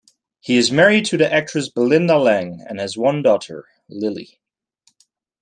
[0.39, 4.41] He is married to the actress Belinda Lang and has one daughter, Lily.